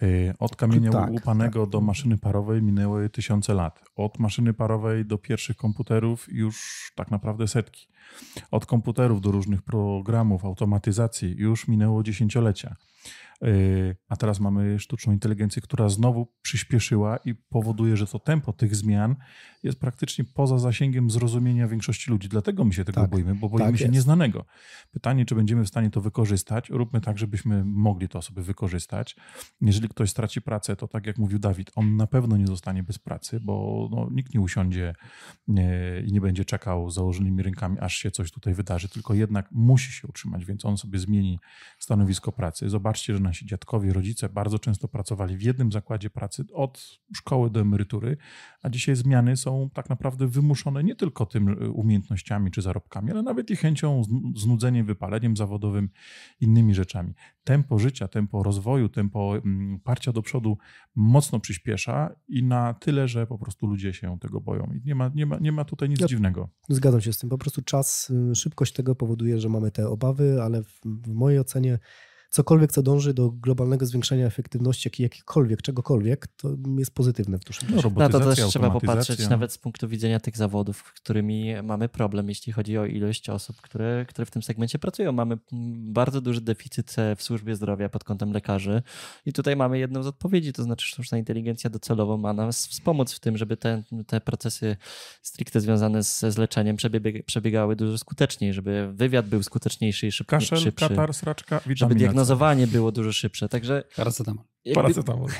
Yy, 0.00 0.34
Od 0.38 0.56
kamienia 0.56 0.90
Tak, 0.90 1.10
łupanego 1.10 1.60
tak. 1.60 1.70
do 1.70 1.80
maszyny 1.80 2.18
parowej 2.18 2.62
minęły 2.62 3.10
tysiące 3.10 3.54
lat. 3.54 3.84
Od 3.96 4.18
maszyny 4.18 4.54
parowej 4.54 5.06
do 5.06 5.18
pierwszych 5.18 5.56
komputerów 5.56 6.26
już 6.32 6.92
tak 6.94 7.10
naprawdę 7.10 7.48
setki. 7.48 7.88
Od 8.50 8.66
komputerów 8.66 9.20
do 9.20 9.30
różnych 9.30 9.62
programów, 9.62 10.44
automatyzacji 10.44 11.34
już 11.36 11.68
minęło 11.68 12.02
dziesięciolecia. 12.02 12.76
Yy, 13.42 13.96
A 14.08 14.16
teraz 14.16 14.40
mamy 14.40 14.78
sztuczną 14.78 15.12
inteligencję, 15.12 15.62
która 15.62 15.88
znowu 15.88 16.32
przyspieszyła 16.42 17.16
i 17.24 17.34
powoduje, 17.34 17.96
że 17.96 18.06
to 18.06 18.18
tempo 18.18 18.52
tych 18.52 18.76
zmian 18.76 19.16
jest 19.62 19.80
praktycznie 19.80 20.24
poza 20.24 20.58
zasięgiem 20.58 21.10
zrozumienia 21.10 21.68
większości 21.68 22.10
ludzi. 22.10 22.28
Dlatego 22.28 22.64
my 22.64 22.72
się 22.72 22.84
tego 22.84 23.00
Tak, 23.00 23.10
boimy, 23.10 23.34
bo 23.34 23.48
boimy 23.48 23.66
tak 23.66 23.76
się 23.78 23.84
jest. 23.84 23.94
nieznanego. 23.94 24.44
Pytanie, 24.90 25.24
czy 25.26 25.34
będziemy 25.34 25.64
w 25.64 25.68
stanie 25.68 25.90
to 25.90 26.00
wykorzystać? 26.00 26.70
Róbmy 26.70 27.00
tak, 27.00 27.18
żebyśmy 27.18 27.64
mogli 27.64 28.08
to 28.08 28.22
sobie 28.22 28.42
wykorzystać. 28.42 29.16
Jeżeli 29.60 29.88
ktoś 29.88 30.10
straci 30.10 30.42
pracę, 30.42 30.76
to 30.76 30.88
tak 30.88 31.06
jak 31.06 31.18
mówił 31.18 31.38
Dawid, 31.38 31.70
on 31.74 31.96
na 31.96 32.06
pewno 32.06 32.36
nie 32.36 32.46
zostanie 32.46 32.82
bez 32.82 32.98
pracy, 32.98 33.40
bo 33.40 33.88
no, 33.90 34.08
nikt 34.12 34.34
nie 34.34 34.40
usiądzie 34.40 34.94
i 36.06 36.12
nie 36.12 36.20
będzie 36.20 36.44
czekał 36.44 36.90
z 36.90 36.94
założonymi 36.94 37.42
rękami, 37.42 37.78
aż 37.80 37.94
się 37.94 38.10
coś 38.10 38.30
tutaj 38.30 38.54
wydarzy, 38.54 38.88
tylko 38.88 39.14
jednak 39.14 39.48
musi 39.52 39.92
się 39.92 40.08
utrzymać, 40.08 40.44
więc 40.44 40.64
on 40.64 40.76
sobie 40.78 40.98
zmieni 40.98 41.38
stanowisko 41.78 42.32
pracy. 42.32 42.68
Zobaczcie, 42.68 43.14
że 43.14 43.20
nasi 43.28 43.46
dziadkowie, 43.46 43.92
rodzice 43.92 44.28
bardzo 44.28 44.58
często 44.58 44.88
pracowali 44.88 45.36
w 45.36 45.42
jednym 45.42 45.72
zakładzie 45.72 46.10
pracy 46.10 46.44
od 46.52 46.98
szkoły 47.16 47.50
do 47.50 47.60
emerytury, 47.60 48.16
a 48.62 48.68
dzisiaj 48.68 48.96
zmiany 48.96 49.36
są 49.36 49.70
tak 49.74 49.90
naprawdę 49.90 50.26
wymuszone 50.26 50.84
nie 50.84 50.94
tylko 50.96 51.26
tym 51.26 51.48
y, 51.48 51.70
umiejętnościami 51.70 52.50
czy 52.50 52.62
zarobkami, 52.62 53.10
ale 53.10 53.22
nawet 53.22 53.50
i 53.50 53.56
chęcią, 53.56 54.02
zn- 54.04 54.32
znudzeniem, 54.36 54.86
wypaleniem 54.86 55.36
zawodowym, 55.36 55.88
innymi 56.40 56.74
rzeczami. 56.74 57.14
Tempo 57.44 57.78
życia, 57.78 58.08
tempo 58.08 58.42
rozwoju, 58.42 58.88
tempo 58.88 59.36
mm, 59.36 59.80
parcia 59.80 60.12
do 60.12 60.22
przodu 60.22 60.58
mocno 60.94 61.40
przyspiesza 61.40 62.10
i 62.28 62.42
na 62.42 62.74
tyle, 62.74 63.08
że 63.08 63.26
po 63.26 63.38
prostu 63.38 63.66
ludzie 63.66 63.92
się 63.92 64.18
tego 64.20 64.40
boją. 64.40 64.72
I 64.74 64.80
nie 64.84 64.94
ma, 64.94 65.10
nie 65.14 65.26
ma, 65.26 65.38
nie 65.38 65.52
ma 65.52 65.64
tutaj 65.64 65.88
nic 65.88 66.00
Ja- 66.00 66.06
dziwnego. 66.06 66.48
Zgadzam 66.68 67.00
się 67.00 67.12
z 67.12 67.18
tym. 67.18 67.30
Po 67.30 67.38
prostu 67.38 67.62
czas, 67.62 68.10
y, 68.30 68.34
szybkość 68.34 68.72
tego 68.72 68.94
powoduje, 68.94 69.40
że 69.40 69.48
mamy 69.48 69.70
te 69.70 69.88
obawy, 69.88 70.42
ale 70.42 70.62
w, 70.62 70.80
w 70.84 71.12
mojej 71.14 71.38
ocenie 71.38 71.78
cokolwiek, 72.30 72.72
co 72.72 72.82
dąży 72.82 73.14
do 73.14 73.30
globalnego 73.30 73.86
zwiększenia 73.86 74.26
efektywności 74.26 74.88
jak, 74.88 75.00
jakikolwiek, 75.00 75.62
czegokolwiek, 75.62 76.26
to 76.26 76.56
jest 76.78 76.94
pozytywne 76.94 77.38
w 77.38 77.44
dłuższym 77.44 77.68
No, 77.70 77.82
czasie. 77.82 77.94
No 77.98 78.08
to 78.08 78.20
też 78.20 78.46
trzeba 78.46 78.70
popatrzeć 78.70 79.28
nawet 79.28 79.52
z 79.52 79.58
punktu 79.58 79.88
widzenia 79.88 80.20
tych 80.20 80.36
zawodów, 80.36 80.82
którymi 80.82 81.62
mamy 81.62 81.88
problem, 81.88 82.28
jeśli 82.28 82.52
chodzi 82.52 82.78
o 82.78 82.86
ilość 82.86 83.30
osób, 83.30 83.60
które, 83.60 84.06
które 84.08 84.26
w 84.26 84.30
tym 84.30 84.42
segmencie 84.42 84.78
pracują. 84.78 85.12
Mamy 85.12 85.38
bardzo 85.92 86.20
duży 86.20 86.40
deficyt 86.40 86.98
e, 86.98 87.16
w 87.16 87.22
służbie 87.22 87.56
zdrowia 87.56 87.88
pod 87.88 88.04
kątem 88.04 88.32
lekarzy 88.32 88.82
i 89.26 89.32
tutaj 89.32 89.56
mamy 89.56 89.78
jedną 89.78 90.02
z 90.02 90.06
odpowiedzi, 90.06 90.52
to 90.52 90.62
znaczy 90.62 90.88
sztuczna 90.88 91.18
inteligencja 91.18 91.70
docelowo 91.70 92.16
ma 92.16 92.32
nas 92.32 92.66
wspomóc 92.66 93.12
w 93.12 93.20
tym, 93.20 93.36
żeby 93.36 93.56
te, 93.56 93.82
te 94.06 94.20
procesy 94.20 94.76
stricte 95.22 95.60
związane 95.60 96.04
z, 96.04 96.20
z 96.20 96.38
leczeniem 96.38 96.76
przebieg, 96.76 97.26
przebiegały 97.26 97.76
dużo 97.76 97.98
skuteczniej, 97.98 98.52
żeby 98.54 98.92
wywiad 98.92 99.28
był 99.28 99.42
skuteczniejszy 99.42 100.06
i 100.06 100.12
szybki, 100.12 100.30
Kaszel, 100.30 100.58
szybszy. 100.58 100.88
katar, 100.88 101.14
sraczka, 101.14 101.60
witamina 101.66 102.17
C. 102.24 102.28
diagnozowanie 102.28 102.66
było 102.66 102.92
dużo 102.92 103.12
szybsze. 103.12 103.48
Także 103.48 103.84
paracetamol. 103.96 104.44
Paracetamol. 104.74 105.30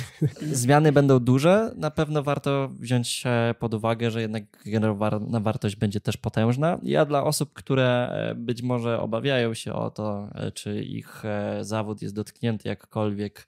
zmiany 0.62 0.92
będą 0.92 1.18
duże. 1.18 1.72
Na 1.76 1.90
pewno 1.90 2.22
warto 2.22 2.68
wziąć 2.68 3.24
pod 3.58 3.74
uwagę, 3.74 4.10
że 4.10 4.20
jednak 4.20 4.44
generowana 4.66 5.40
wartość 5.40 5.76
będzie 5.76 6.00
też 6.00 6.16
potężna. 6.16 6.78
Ja 6.82 7.04
dla 7.04 7.24
osób, 7.24 7.52
które 7.52 8.08
e, 8.08 8.34
być 8.34 8.62
może 8.62 9.00
obawiają 9.00 9.54
się 9.54 9.72
o 9.72 9.90
to, 9.90 10.28
e, 10.34 10.52
czy 10.52 10.82
ich 10.82 11.24
e, 11.24 11.58
zawód 11.64 12.02
jest 12.02 12.14
dotknięty 12.14 12.68
jakkolwiek 12.68 13.46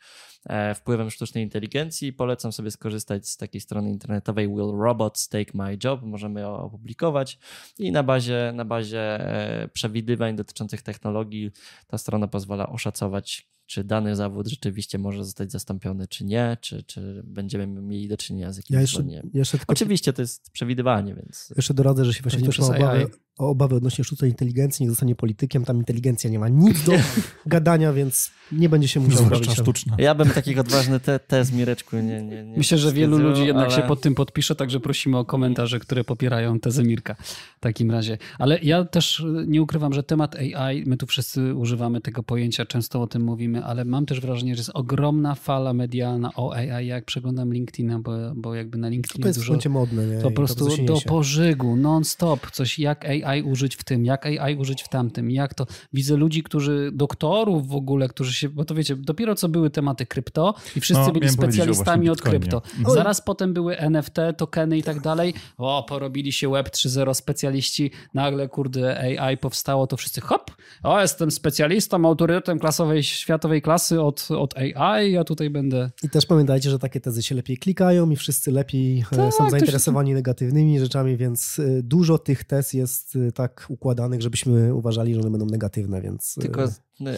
wpływem 0.75 1.11
sztucznej 1.11 1.45
inteligencji, 1.45 2.13
polecam 2.13 2.53
sobie 2.53 2.71
skorzystać 2.71 3.29
z 3.29 3.37
takiej 3.37 3.61
strony 3.61 3.91
internetowej 3.91 4.49
Will 4.49 4.73
Robots 4.79 5.29
Take 5.29 5.53
My 5.55 5.79
Job. 5.85 6.03
Możemy 6.03 6.41
ją 6.41 6.57
opublikować 6.57 7.39
i 7.79 7.93
na 7.93 8.03
bazie, 8.03 8.53
na 8.55 8.65
bazie 8.65 9.01
e, 9.01 9.69
przewidywań 9.69 10.37
dotyczących 10.37 10.83
technologii 10.83 11.51
ta 11.87 11.99
strona 11.99 12.29
pozwala 12.29 12.69
oszacować, 12.69 13.49
czy 13.67 13.85
dany 13.85 14.17
zawód 14.17 14.49
rzeczywiście 14.49 14.99
może 14.99 15.25
zostać 15.25 15.53
zastąpiony, 15.53 16.09
czy 16.09 16.25
nie, 16.25 16.57
czy, 16.61 16.83
czy 16.83 17.23
będziemy 17.27 17.67
mieli 17.67 18.09
do 18.09 18.17
czynienia 18.17 18.53
z 18.53 18.57
jakimś 18.57 18.75
Ja 18.75 18.81
jeszcze, 18.81 19.05
jeszcze 19.35 19.59
tylko 19.59 19.73
Oczywiście 19.73 20.13
to 20.13 20.23
jest 20.23 20.51
przewidywanie, 20.51 21.15
więc 21.15 21.53
Jeszcze 21.57 21.75
doradzę, 21.75 22.05
że 22.05 22.09
jeśli 22.09 22.23
właśnie 22.23 22.43
ktoś 22.43 22.59
ma 22.59 22.67
obawy, 22.67 23.07
o 23.39 23.49
obawy 23.49 23.77
odnośnie 23.77 24.05
sztucznej 24.05 24.31
inteligencji, 24.31 24.83
niech 24.83 24.91
zostanie 24.91 25.15
politykiem, 25.15 25.65
tam 25.65 25.77
inteligencja 25.77 26.31
nie 26.31 26.39
ma 26.39 26.49
nic 26.49 26.85
do 26.85 26.93
gadania, 27.47 27.93
więc 27.93 28.31
nie 28.53 28.69
będzie 28.69 28.89
się 28.89 29.01
musiał 29.01 29.27
bawić. 29.27 29.51
sztuczna. 29.51 29.97
ja 29.99 30.15
bym 30.15 30.31
takich 30.31 30.59
odważny 30.59 31.01
te, 31.01 31.19
tez 31.19 31.53
Mireczku 31.53 31.97
nie, 31.97 32.23
nie, 32.23 32.45
nie 32.45 32.57
Myślę, 32.57 32.79
że 32.79 32.93
wielu 32.93 33.19
ludzi 33.19 33.47
jednak 33.47 33.67
ale- 33.67 33.77
się 33.77 33.83
pod 33.83 34.01
tym 34.01 34.15
podpisze, 34.15 34.55
także 34.55 34.81
prosimy 34.81 35.19
o 35.19 35.25
komentarze, 35.25 35.79
które 35.79 36.05
popierają 36.05 36.61
tezę 36.61 36.83
Mirka 36.85 37.15
w 37.57 37.61
takim 37.61 37.91
razie. 37.91 38.19
Ale 38.39 38.59
ja 38.63 38.85
też 38.85 39.25
nie 39.47 39.63
ukrywam, 39.63 39.93
że 39.93 40.03
temat 40.03 40.37
AI, 40.37 40.85
my 40.87 40.97
tu 40.97 41.07
wszyscy 41.07 41.55
używamy 41.55 42.01
tego 42.01 42.23
pojęcia, 42.23 42.67
często 42.67 43.03
o 43.03 43.07
tym 43.07 43.23
mówimy, 43.23 43.54
ale 43.63 43.85
mam 43.85 44.07
też 44.07 44.21
wrażenie, 44.21 44.55
że 44.55 44.61
jest 44.61 44.71
ogromna 44.75 45.35
fala 45.35 45.73
medialna 45.73 46.31
o 46.37 46.55
AI. 46.55 46.87
Jak 46.87 47.05
przeglądam 47.05 47.53
LinkedIna, 47.53 47.99
bo, 47.99 48.13
bo 48.35 48.55
jakby 48.55 48.79
na 48.79 48.87
To 48.87 48.91
LinkedInie 48.91 49.27
jest 49.27 49.45
w 49.45 49.49
dużo... 49.49 49.71
modne. 49.71 50.07
Nie? 50.07 50.17
To 50.17 50.31
po 50.31 50.37
prostu 50.37 50.71
się 50.71 50.85
do 50.85 51.01
pożygu, 51.07 51.77
non-stop, 51.77 52.51
coś 52.51 52.79
jak 52.79 53.05
AI 53.05 53.43
użyć 53.43 53.77
w 53.77 53.85
tym, 53.85 54.05
jak 54.05 54.27
AI 54.27 54.57
użyć 54.57 54.83
w 54.83 54.89
tamtym, 54.89 55.31
jak 55.31 55.55
to. 55.55 55.67
Widzę 55.93 56.17
ludzi, 56.17 56.43
którzy, 56.43 56.91
doktorów 56.93 57.69
w 57.69 57.75
ogóle, 57.75 58.09
którzy 58.09 58.33
się, 58.33 58.49
bo 58.49 58.65
to 58.65 58.75
wiecie, 58.75 58.97
dopiero 58.97 59.35
co 59.35 59.49
były 59.49 59.71
tematy 59.71 60.07
krypto 60.07 60.55
i 60.77 60.81
wszyscy 60.81 61.07
No, 61.07 61.13
byli 61.13 61.29
specjalistami 61.29 62.11
od 62.11 62.23
krypto. 62.23 62.63
Mhm. 62.79 62.95
Zaraz 62.95 63.21
potem 63.21 63.55
były 63.55 63.79
NFT, 63.79 64.17
tokeny 64.37 64.79
i 64.79 64.83
tak 64.83 65.01
dalej. 65.01 65.35
O, 65.59 65.87
porobili 65.89 66.33
się 66.33 66.51
Web 66.51 66.69
3.0 66.69 67.15
specjaliści, 67.15 67.91
nagle 68.15 68.49
kurde 68.49 69.19
AI 69.21 69.37
powstało, 69.37 69.87
to 69.87 69.97
wszyscy 69.97 70.21
hop, 70.21 70.51
o, 70.83 71.01
jestem 71.01 71.31
specjalistą, 71.31 72.07
autorytetem 72.07 72.59
klasowej, 72.59 73.03
światowej 73.45 73.63
klasy 73.63 74.01
od, 74.01 74.29
od 74.31 74.55
AI, 74.57 75.13
ja 75.13 75.25
tutaj 75.25 75.51
będę 75.51 75.91
I 76.03 76.11
też 76.11 76.27
pamiętajcie, 76.27 76.71
że 76.71 76.79
takie 76.79 77.01
tezy 77.01 77.23
się 77.23 77.35
lepiej 77.35 77.57
klikają 77.57 78.11
i 78.11 78.17
wszyscy 78.17 78.51
lepiej 78.51 79.05
e, 79.13 79.17
Tak, 79.17 79.35
są 79.35 79.51
zainteresowani 79.51 80.15
negatywnymi 80.15 80.81
rzeczami, 80.81 81.17
więc 81.17 81.59
e, 81.59 81.83
dużo 81.83 82.19
tych 82.19 82.45
tez 82.45 82.73
jest 82.73 83.17
e, 83.17 83.33
tak 83.33 83.67
układanych, 83.69 84.23
żebyśmy 84.23 84.75
uważali, 84.75 85.15
że 85.15 85.21
one 85.21 85.31
będą 85.31 85.47
negatywne, 85.47 86.03
więc 86.03 86.35
Tylko 86.41 86.69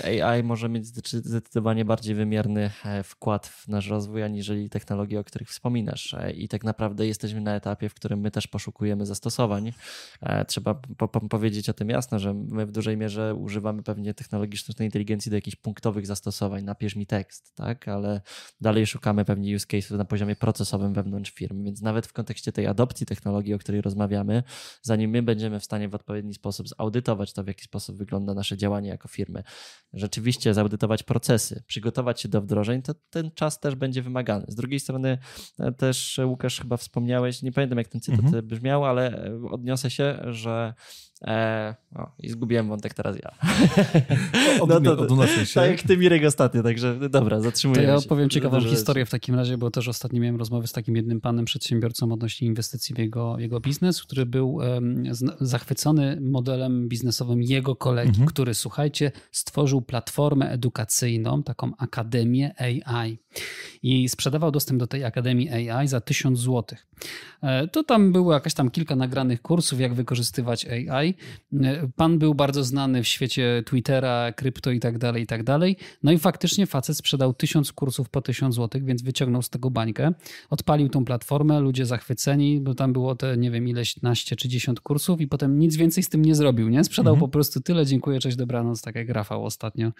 AI 0.04 0.42
może 0.42 0.68
mieć 0.68 0.86
zdecydowanie 0.86 1.84
bardziej 1.84 2.14
wymierny 2.14 2.70
e, 2.84 3.02
wkład 3.02 3.46
w 3.46 3.68
nasz 3.68 3.88
rozwój, 3.88 4.22
aniżeli 4.22 4.70
technologie, 4.70 5.20
o 5.20 5.24
których 5.24 5.48
wspominasz. 5.48 6.14
E, 6.14 6.32
I 6.32 6.48
tak 6.48 6.64
naprawdę 6.64 7.06
jesteśmy 7.06 7.40
na 7.40 7.54
etapie, 7.54 7.88
w 7.88 7.94
którym 7.94 8.20
my 8.20 8.30
też 8.30 8.46
poszukujemy 8.46 9.06
zastosowań. 9.06 9.72
E, 10.20 10.44
trzeba 10.44 10.74
po 10.74 11.08
po 11.08 11.28
powiedzieć 11.28 11.68
o 11.68 11.72
tym 11.72 11.88
jasno, 11.88 12.18
że 12.18 12.34
my 12.34 12.66
w 12.66 12.72
dużej 12.72 12.96
mierze 12.96 13.34
używamy 13.34 13.82
pewnie 13.82 14.14
technologii 14.14 14.58
sztucznej 14.58 14.88
inteligencji 14.88 15.30
do 15.30 15.36
jakichś 15.36 15.56
punktowych 15.56 16.06
zastosowań. 16.06 16.64
Napisz 16.64 16.96
mi 16.96 17.06
tekst, 17.06 17.54
tak? 17.54 17.88
Ale 17.88 18.20
dalej 18.60 18.86
szukamy 18.86 19.24
pewnie 19.24 19.56
use 19.56 19.66
case'ów 19.66 19.98
na 19.98 20.04
poziomie 20.04 20.36
procesowym 20.36 20.92
wewnątrz 20.92 21.30
firmy, 21.30 21.64
więc 21.64 21.82
nawet 21.82 22.06
w 22.06 22.12
kontekście 22.12 22.52
tej 22.52 22.66
adopcji 22.66 23.06
technologii, 23.06 23.54
o 23.54 23.58
której 23.58 23.80
rozmawiamy, 23.80 24.42
zanim 24.82 25.10
my 25.10 25.22
będziemy 25.22 25.60
w 25.60 25.64
stanie 25.64 25.88
w 25.88 25.94
odpowiedni 25.94 26.34
sposób 26.34 26.68
zaudytować 26.68 27.32
to, 27.32 27.44
w 27.44 27.46
jaki 27.46 27.64
sposób 27.64 27.96
wygląda 27.96 28.34
nasze 28.34 28.56
działanie 28.56 28.88
jako 28.88 29.08
firmy, 29.08 29.42
rzeczywiście 29.92 30.54
zaudytować 30.54 31.02
procesy, 31.02 31.62
przygotować 31.66 32.20
się 32.20 32.28
do 32.28 32.40
wdrożeń, 32.40 32.82
to 32.82 32.94
ten 33.10 33.30
czas 33.30 33.60
też 33.60 33.74
będzie 33.74 34.02
wymagany. 34.02 34.44
Z 34.48 34.54
drugiej 34.54 34.80
strony 34.80 35.18
e, 35.58 35.72
też 35.72 36.18
e, 36.18 36.26
Łukasz 36.26 36.60
chyba 36.60 36.76
wspomniałeś, 36.76 37.42
nie 37.42 37.52
pamiętam 37.52 37.78
jak 37.78 37.88
ten 37.88 38.00
cytat 38.00 38.24
mhm. 38.24 38.46
brzmiał, 38.46 38.84
ale 38.84 39.24
e, 39.26 39.48
odniosę 39.50 39.90
się, 39.90 40.18
że 40.24 40.74
E, 41.22 41.74
o, 41.94 42.12
I 42.18 42.28
zgubiłem 42.28 42.68
wątek 42.68 42.94
teraz 42.94 43.16
ja. 43.16 43.32
Od, 44.62 44.68
no 44.68 44.80
to, 44.80 44.98
odnoszę 45.02 45.46
się. 45.46 45.60
Tak 45.60 45.70
jak 45.70 45.82
ty 45.82 45.96
Mirek 45.96 46.24
ostatnio, 46.24 46.62
także 46.62 47.08
dobra, 47.10 47.40
zatrzymuję 47.40 47.82
To 47.82 47.88
ja 47.88 48.00
się. 48.00 48.06
opowiem 48.06 48.30
ciekawą 48.30 48.60
historię 48.60 49.06
w 49.06 49.10
takim 49.10 49.34
razie, 49.34 49.58
bo 49.58 49.70
też 49.70 49.88
ostatnio 49.88 50.20
miałem 50.20 50.36
rozmowę 50.36 50.66
z 50.66 50.72
takim 50.72 50.96
jednym 50.96 51.20
panem 51.20 51.44
przedsiębiorcą 51.44 52.12
odnośnie 52.12 52.48
inwestycji 52.48 52.94
w 52.94 52.98
jego, 52.98 53.38
jego 53.38 53.60
biznes, 53.60 54.02
który 54.02 54.26
był 54.26 54.54
um, 54.54 55.04
zachwycony 55.40 56.18
modelem 56.20 56.88
biznesowym 56.88 57.42
jego 57.42 57.76
kolegi, 57.76 58.08
mhm. 58.08 58.26
który, 58.26 58.54
słuchajcie, 58.54 59.12
stworzył 59.32 59.82
platformę 59.82 60.50
edukacyjną, 60.50 61.42
taką 61.42 61.72
akademię 61.78 62.54
AI 62.58 63.18
i 63.86 64.08
sprzedawał 64.08 64.50
dostęp 64.50 64.80
do 64.80 64.86
tej 64.86 65.04
akademii 65.04 65.50
AI 65.50 65.88
za 65.88 66.00
1000 66.00 66.40
zł. 66.40 66.78
E, 67.42 67.68
to 67.68 67.84
tam 67.84 68.12
było 68.12 68.32
jakaś 68.32 68.54
tam 68.54 68.70
kilka 68.70 68.96
nagranych 68.96 69.42
kursów, 69.42 69.80
jak 69.80 69.94
wykorzystywać 69.94 70.66
AI 70.66 71.14
Pan 71.96 72.18
był 72.18 72.34
bardzo 72.34 72.64
znany 72.64 73.02
w 73.02 73.08
świecie 73.08 73.62
Twittera, 73.66 74.32
krypto 74.32 74.70
i 74.70 74.80
tak 74.80 74.98
dalej, 74.98 75.22
i 75.22 75.26
tak 75.26 75.42
dalej. 75.42 75.76
No 76.02 76.12
i 76.12 76.18
faktycznie 76.18 76.66
facet 76.66 76.96
sprzedał 76.96 77.34
tysiąc 77.34 77.72
kursów 77.72 78.08
po 78.08 78.22
tysiąc 78.22 78.54
złotych, 78.54 78.84
więc 78.84 79.02
wyciągnął 79.02 79.42
z 79.42 79.50
tego 79.50 79.70
bańkę. 79.70 80.12
Odpalił 80.50 80.88
tą 80.88 81.04
platformę, 81.04 81.60
ludzie 81.60 81.86
zachwyceni, 81.86 82.60
bo 82.60 82.74
tam 82.74 82.92
było 82.92 83.14
te, 83.14 83.36
nie 83.36 83.50
wiem, 83.50 83.68
ileś 83.68 84.02
naście 84.02 84.36
czy 84.36 84.48
dziesiąt 84.48 84.80
kursów 84.80 85.20
i 85.20 85.26
potem 85.26 85.58
nic 85.58 85.76
więcej 85.76 86.02
z 86.02 86.08
tym 86.08 86.24
nie 86.24 86.34
zrobił, 86.34 86.68
nie? 86.68 86.84
Sprzedał 86.84 87.14
mhm. 87.14 87.30
po 87.30 87.32
prostu 87.32 87.60
tyle, 87.60 87.86
dziękuję, 87.86 88.20
cześć, 88.20 88.36
dobranoc, 88.36 88.82
tak 88.82 88.94
jak 88.94 89.08
Rafał 89.08 89.44
ostatnio, 89.44 89.92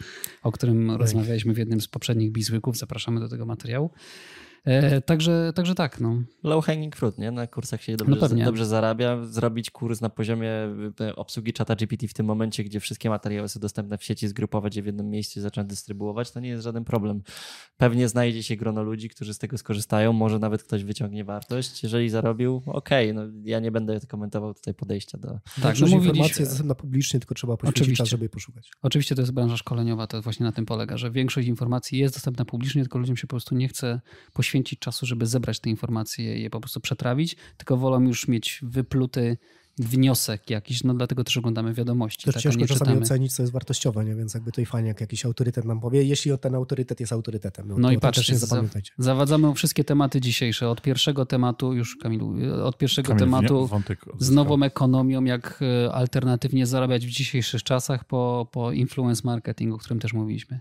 o 0.42 0.52
którym 0.52 0.90
rozmawialiśmy 0.90 1.54
w 1.54 1.58
jednym 1.58 1.80
z 1.80 1.88
poprzednich 1.88 2.32
bizłyków. 2.32 2.76
Zapraszamy 2.76 3.20
do 3.20 3.28
tego 3.28 3.46
materiału. 3.46 3.75
E, 3.76 3.90
także, 5.06 5.52
także 5.54 5.74
tak. 5.74 6.00
No. 6.00 6.22
Low 6.42 6.64
hanging 6.64 6.96
fruit, 6.96 7.18
nie? 7.18 7.30
Na 7.30 7.46
kursach 7.46 7.82
się 7.82 7.96
dobrze, 7.96 8.28
no 8.36 8.44
dobrze 8.44 8.66
zarabia. 8.66 9.24
Zrobić 9.24 9.70
kurs 9.70 10.00
na 10.00 10.10
poziomie 10.10 10.50
e, 11.00 11.16
obsługi 11.16 11.52
czata 11.52 11.76
GPT 11.76 12.08
w 12.08 12.14
tym 12.14 12.26
momencie, 12.26 12.64
gdzie 12.64 12.80
wszystkie 12.80 13.10
materiały 13.10 13.48
są 13.48 13.60
dostępne 13.60 13.98
w 13.98 14.04
sieci, 14.04 14.28
zgrupować 14.28 14.76
je 14.76 14.82
w 14.82 14.86
jednym 14.86 15.10
miejscu 15.10 15.38
i 15.38 15.42
zacząć 15.42 15.68
dystrybuować, 15.68 16.30
to 16.30 16.40
nie 16.40 16.48
jest 16.48 16.64
żaden 16.64 16.84
problem. 16.84 17.22
Pewnie 17.76 18.08
znajdzie 18.08 18.42
się 18.42 18.56
grono 18.56 18.82
ludzi, 18.82 19.08
którzy 19.08 19.34
z 19.34 19.38
tego 19.38 19.58
skorzystają, 19.58 20.12
może 20.12 20.38
nawet 20.38 20.62
ktoś 20.62 20.84
wyciągnie 20.84 21.24
wartość. 21.24 21.82
Jeżeli 21.82 22.08
zarobił, 22.08 22.62
okej, 22.66 23.10
okay, 23.10 23.26
no 23.26 23.32
ja 23.44 23.60
nie 23.60 23.70
będę 23.70 24.00
komentował 24.08 24.54
tutaj 24.54 24.74
podejścia 24.74 25.18
do... 25.18 25.38
Tak, 25.62 25.80
no 25.80 25.86
informacja 25.86 26.42
jest 26.42 26.52
dostępna 26.52 26.74
publicznie, 26.74 27.20
tylko 27.20 27.34
trzeba 27.34 27.56
poświęcić 27.56 27.82
Oczywiście. 27.82 28.02
czas, 28.04 28.08
żeby 28.08 28.24
je 28.24 28.28
poszukać. 28.28 28.70
Oczywiście 28.82 29.14
to 29.14 29.22
jest 29.22 29.32
branża 29.32 29.56
szkoleniowa, 29.56 30.06
to 30.06 30.22
właśnie 30.22 30.46
na 30.46 30.52
tym 30.52 30.66
polega, 30.66 30.96
że 30.96 31.10
większość 31.10 31.48
informacji 31.48 31.98
jest 31.98 32.14
dostępna 32.14 32.44
publicznie, 32.44 32.82
tylko 32.82 32.98
ludziom 32.98 33.16
się 33.16 33.26
po 33.26 33.30
prostu 33.30 33.54
nie 33.54 33.68
chce 33.68 34.00
poświęcić 34.32 34.55
poświęcić 34.56 34.78
czasu, 34.78 35.06
żeby 35.06 35.26
zebrać 35.26 35.60
te 35.60 35.70
informacje 35.70 36.38
i 36.38 36.42
je 36.42 36.50
po 36.50 36.60
prostu 36.60 36.80
przetrawić, 36.80 37.36
tylko 37.56 37.76
wolą 37.76 38.00
już 38.00 38.28
mieć 38.28 38.60
wypluty 38.62 39.38
wniosek 39.78 40.50
jakiś, 40.50 40.84
no 40.84 40.94
dlatego 40.94 41.24
też 41.24 41.36
oglądamy 41.36 41.74
wiadomości. 41.74 42.24
Też 42.24 42.34
tak, 42.34 42.42
ciężko 42.42 42.60
czasami 42.60 42.78
czytamy. 42.78 43.00
ocenić, 43.00 43.34
co 43.34 43.42
jest 43.42 43.52
wartościowe, 43.52 44.04
nie? 44.04 44.14
więc 44.14 44.34
jakby 44.34 44.52
to 44.52 44.60
i 44.60 44.66
fajnie, 44.66 44.88
jak 44.88 45.00
jakiś 45.00 45.26
autorytet 45.26 45.64
nam 45.64 45.80
powie, 45.80 46.02
jeśli 46.02 46.38
ten 46.38 46.54
autorytet 46.54 47.00
jest 47.00 47.12
autorytetem. 47.12 47.68
No, 47.68 47.78
no 47.78 47.90
i 47.90 47.98
patrzcie, 47.98 48.38
zapamiętajcie. 48.38 48.92
zawadzamy 48.98 49.54
wszystkie 49.54 49.84
tematy 49.84 50.20
dzisiejsze. 50.20 50.68
Od 50.68 50.82
pierwszego 50.82 51.26
tematu, 51.26 51.72
już 51.72 51.96
Kamilu, 51.96 52.34
od 52.64 52.78
pierwszego 52.78 53.08
Kamil, 53.08 53.20
tematu 53.20 53.68
z 54.18 54.30
nową 54.30 54.62
ekonomią, 54.62 55.24
jak 55.24 55.60
e, 55.62 55.92
alternatywnie 55.92 56.66
zarabiać 56.66 57.06
w 57.06 57.10
dzisiejszych 57.10 57.62
czasach 57.62 58.04
po, 58.04 58.48
po 58.52 58.72
influence 58.72 59.22
marketing, 59.24 59.74
o 59.74 59.78
którym 59.78 60.00
też 60.00 60.12
mówiliśmy. 60.12 60.60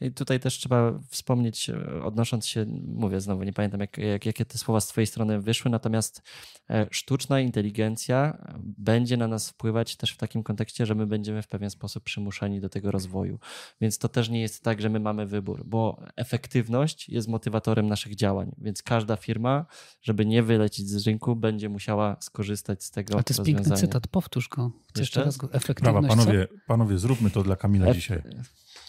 I 0.00 0.12
tutaj 0.12 0.40
też 0.40 0.58
trzeba 0.58 0.98
wspomnieć, 1.08 1.70
e, 1.70 2.02
odnosząc 2.04 2.46
się, 2.46 2.66
mówię 2.86 3.20
znowu, 3.20 3.42
nie 3.42 3.52
pamiętam 3.52 3.80
jak, 3.80 3.98
jak, 3.98 4.26
jakie 4.26 4.44
te 4.44 4.58
słowa 4.58 4.80
z 4.80 4.86
twojej 4.86 5.06
strony 5.06 5.40
wyszły, 5.40 5.70
natomiast 5.70 6.22
e, 6.70 6.86
sztuczna 6.90 7.40
inteligencja 7.40 8.38
będzie 8.62 9.16
na 9.16 9.28
nas 9.28 9.50
wpływać 9.50 9.96
też 9.96 10.12
w 10.12 10.16
takim 10.16 10.42
kontekście, 10.42 10.86
że 10.86 10.94
my 10.94 11.06
będziemy 11.06 11.42
w 11.42 11.48
pewien 11.48 11.70
sposób 11.70 12.04
przymuszani 12.04 12.60
do 12.60 12.68
tego 12.68 12.90
rozwoju. 12.90 13.38
Więc 13.80 13.98
to 13.98 14.08
też 14.08 14.28
nie 14.28 14.40
jest 14.40 14.62
tak, 14.62 14.80
że 14.80 14.90
my 14.90 15.00
mamy 15.00 15.26
wybór, 15.26 15.64
bo 15.66 16.02
efektywność 16.16 17.08
jest 17.08 17.28
motywatorem 17.28 17.86
naszych 17.86 18.14
działań, 18.14 18.52
więc 18.58 18.82
każda 18.82 19.16
firma, 19.16 19.66
żeby 20.02 20.26
nie 20.26 20.42
wylecieć 20.42 20.88
z 20.88 21.06
rynku, 21.06 21.36
będzie 21.36 21.68
musiała 21.68 22.16
skorzystać 22.20 22.84
z 22.84 22.90
tego 22.90 23.18
A 23.18 23.22
to 23.22 23.34
jest 23.34 23.42
piękny 23.42 23.76
cytat, 23.76 24.06
powtórz 24.06 24.48
go. 24.48 24.72
Chcesz 24.88 25.00
jeszcze 25.00 25.24
raz 25.24 25.36
go? 25.36 25.52
Efektywność, 25.52 26.06
Brawa, 26.06 26.24
panowie, 26.24 26.48
panowie, 26.66 26.98
zróbmy 26.98 27.30
to 27.30 27.42
dla 27.42 27.56
Kamila 27.56 27.94
dzisiaj. 27.94 28.22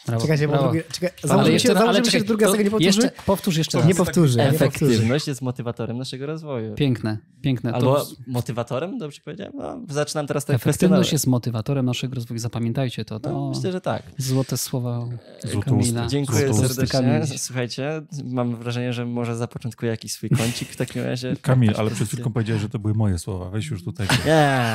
Brawo, 0.08 0.22
Czekajcie, 0.22 0.48
brawo. 0.48 0.72
czekaj, 0.92 1.10
założymy 1.24 1.54
jeszcze, 1.54 1.68
się, 1.68 1.74
założymy 1.74 2.12
się, 2.12 2.20
że 2.20 2.26
druga 2.26 2.48
nie 2.48 2.52
powtórzy? 2.64 2.86
Jeszcze, 2.86 3.12
powtórz 3.26 3.58
jeszcze 3.58 3.78
raz. 3.78 3.88
Nie 3.88 3.96
powtórzy. 3.96 4.42
Efektywność 4.42 5.28
jest 5.28 5.42
motywatorem 5.42 5.98
naszego 5.98 6.26
rozwoju. 6.26 6.76
Piękne, 6.76 7.18
piękne. 7.42 7.74
Albo 7.74 7.96
to... 7.96 8.08
motywatorem, 8.28 8.98
dobrze 8.98 9.22
powiedziałem? 9.26 9.54
No, 9.56 9.80
zaczynam 9.90 10.28
teraz 10.28 10.46
tak 10.46 10.56
Efektywność 10.56 11.12
jest 11.12 11.28
motywatorem 11.28 11.86
naszego 11.86 12.16
rozwoju. 12.16 12.40
Zapamiętajcie 12.40 13.06
to. 13.06 13.20
to 13.20 13.32
no, 13.32 13.52
myślę, 13.56 13.72
że 13.72 13.82
tak. 13.82 14.04
Złote 14.18 14.58
słowa 14.58 15.08
Kamila. 15.66 16.08
Dziękuję 16.08 16.54
serdecznie. 16.54 17.38
Słuchajcie, 17.38 18.02
mam 18.24 18.56
wrażenie, 18.56 18.94
że 18.94 19.06
może 19.06 19.36
zapoczątkuję 19.36 19.92
jakiś 19.92 20.12
swój 20.12 20.30
kącik 20.30 20.70
w 20.70 20.76
takim 20.76 21.04
razie. 21.04 21.36
Kamil, 21.42 21.74
ale 21.78 21.92
przed 21.92 22.08
chwilką 22.08 22.32
powiedziałeś, 22.32 22.62
że 22.62 22.70
to 22.70 22.80
były 22.80 22.94
moje 22.94 23.20
słowa. 23.20 23.50
Weź 23.50 23.70
już 23.70 23.84
tutaj. 23.84 24.08
Nie. 24.26 24.74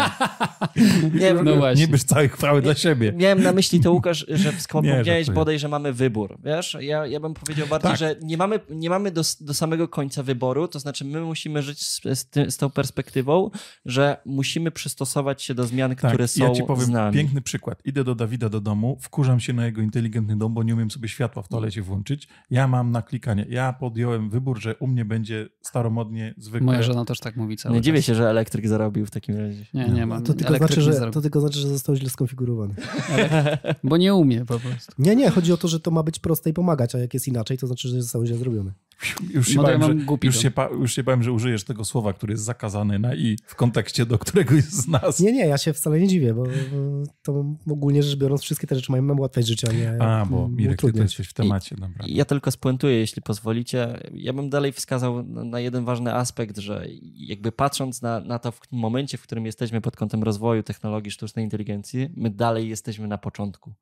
nie, 1.20 1.34
no 1.34 1.74
nie 1.74 1.88
bierz 1.88 2.04
całej 2.04 2.28
chwały 2.28 2.62
dla 2.62 2.74
siebie. 2.74 3.12
Miałem 3.12 3.42
na 3.42 3.52
myśli 3.52 3.80
to, 3.80 3.92
Łukasz, 3.92 4.26
że 4.28 4.52
wspomniałeś 5.24 5.42
bodaj, 5.42 5.58
że 5.58 5.68
mamy 5.68 5.92
wybór. 5.92 6.38
Wiesz, 6.44 6.76
ja, 6.80 7.06
ja 7.06 7.20
bym 7.20 7.34
powiedział 7.34 7.66
bardziej, 7.66 7.90
tak. 7.90 7.98
że 7.98 8.16
nie 8.22 8.36
mamy, 8.36 8.60
nie 8.70 8.90
mamy 8.90 9.10
do, 9.10 9.22
do 9.40 9.54
samego 9.54 9.88
końca 9.88 10.22
wyboru, 10.22 10.68
to 10.68 10.78
znaczy 10.78 11.04
my 11.04 11.20
musimy 11.20 11.62
żyć 11.62 11.86
z, 11.86 12.00
z, 12.14 12.26
ty, 12.26 12.50
z 12.50 12.56
tą 12.56 12.70
perspektywą, 12.70 13.50
że 13.86 14.16
musimy 14.26 14.70
przystosować 14.70 15.42
się 15.42 15.54
do 15.54 15.66
zmian, 15.66 15.96
tak. 15.96 16.10
które 16.12 16.28
są 16.28 16.44
Ja 16.44 16.50
ci 16.50 16.62
powiem 16.62 16.84
z 16.84 16.88
nami. 16.88 17.16
piękny 17.16 17.40
przykład. 17.40 17.82
Idę 17.84 18.04
do 18.04 18.14
Dawida 18.14 18.48
do 18.48 18.60
domu, 18.60 18.98
wkurzam 19.00 19.40
się 19.40 19.52
na 19.52 19.66
jego 19.66 19.80
inteligentny 19.80 20.36
dom, 20.36 20.54
bo 20.54 20.62
nie 20.62 20.74
umiem 20.74 20.90
sobie 20.90 21.08
światła 21.08 21.42
w 21.42 21.48
toalecie 21.48 21.82
włączyć. 21.82 22.28
Ja 22.50 22.68
mam 22.68 22.90
na 22.90 23.02
klikanie. 23.02 23.46
Ja 23.48 23.72
podjąłem 23.72 24.30
wybór, 24.30 24.60
że 24.60 24.76
u 24.76 24.86
mnie 24.86 25.04
będzie 25.04 25.48
staromodnie 25.62 26.34
zwykle. 26.38 26.66
Moja 26.66 26.82
żona 26.82 27.04
też 27.04 27.20
tak 27.20 27.36
mówi 27.36 27.56
cały 27.56 27.74
Nie 27.74 27.80
czas. 27.80 27.84
dziwię 27.84 28.02
się, 28.02 28.14
że 28.14 28.30
elektryk 28.30 28.68
zarobił 28.68 29.06
w 29.06 29.10
takim 29.10 29.36
razie. 29.36 29.64
Nie, 29.74 29.88
nie 29.88 30.06
ma. 30.06 30.20
To 30.20 30.34
tylko, 30.34 30.56
znaczy, 30.56 30.80
że, 30.80 31.10
to 31.10 31.20
tylko 31.20 31.40
znaczy, 31.40 31.58
że 31.58 31.68
został 31.68 31.96
źle 31.96 32.10
skonfigurowany. 32.10 32.74
bo 33.84 33.96
nie 33.96 34.14
umie 34.14 34.44
po 34.44 34.58
prostu. 34.58 34.92
Nie, 35.02 35.16
nie. 35.16 35.30
Chodzi 35.30 35.52
o 35.52 35.56
to, 35.56 35.68
że 35.68 35.80
to 35.80 35.90
ma 35.90 36.02
być 36.02 36.18
proste 36.18 36.50
i 36.50 36.52
pomagać, 36.52 36.94
a 36.94 36.98
jak 36.98 37.14
jest 37.14 37.28
inaczej, 37.28 37.58
to 37.58 37.66
znaczy, 37.66 37.88
że 37.88 38.02
zostało 38.02 38.26
źle 38.26 38.36
zrobione. 38.36 38.72
Już 39.34 39.48
się, 39.48 39.62
bałem, 39.62 39.82
że, 39.82 39.92
już, 40.22 40.36
się, 40.36 40.50
już 40.80 40.94
się 40.94 41.02
bałem, 41.02 41.22
że 41.22 41.32
użyjesz 41.32 41.64
tego 41.64 41.84
słowa, 41.84 42.12
który 42.12 42.32
jest 42.32 42.44
zakazany 42.44 42.98
na 42.98 43.14
i 43.14 43.36
w 43.46 43.54
kontekście 43.54 44.06
do 44.06 44.18
któregoś 44.18 44.64
z 44.64 44.88
nas. 44.88 45.20
Nie, 45.20 45.32
nie, 45.32 45.46
ja 45.46 45.58
się 45.58 45.72
wcale 45.72 46.00
nie 46.00 46.08
dziwię, 46.08 46.34
bo, 46.34 46.44
to 47.22 47.44
ogólnie 47.70 48.02
rzecz 48.02 48.18
biorąc 48.18 48.42
wszystkie 48.42 48.66
te 48.66 48.74
rzeczy 48.74 48.92
mają 48.92 49.02
nam 49.02 49.18
ułatwiać 49.18 49.46
życie, 49.46 49.68
a 49.70 49.72
nie 49.72 50.02
A, 50.02 50.26
bo 50.26 50.48
Mirek, 50.48 50.80
ty 50.80 50.92
jesteś 50.94 51.28
w 51.28 51.32
temacie. 51.32 51.76
Dobra. 51.76 52.04
Ja 52.06 52.24
tylko 52.24 52.50
spuentuję, 52.50 52.98
jeśli 52.98 53.22
pozwolicie. 53.22 54.00
Ja 54.14 54.32
bym 54.32 54.50
dalej 54.50 54.72
wskazał 54.72 55.22
na 55.22 55.60
jeden 55.60 55.84
ważny 55.84 56.14
aspekt, 56.14 56.58
że 56.58 56.86
jakby 57.14 57.52
patrząc 57.52 58.02
na, 58.02 58.20
na 58.20 58.38
to 58.38 58.52
w 58.52 58.60
momencie, 58.70 59.18
w 59.18 59.22
którym 59.22 59.46
jesteśmy 59.46 59.80
pod 59.80 59.96
kątem 59.96 60.22
rozwoju 60.22 60.62
technologii 60.62 61.10
sztucznej 61.10 61.44
inteligencji, 61.44 62.08
my 62.16 62.30
dalej 62.30 62.68
jesteśmy 62.68 63.08
na 63.08 63.18
początku. 63.18 63.74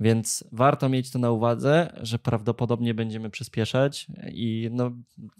Więc 0.00 0.44
warto 0.52 0.88
mieć 0.88 1.10
to 1.10 1.18
na 1.18 1.30
uwadze, 1.30 1.92
że 2.02 2.18
prawdopodobnie 2.18 2.94
będziemy 2.94 3.30
przyspieszać 3.30 4.06
i 4.32 4.51
no, 4.70 4.90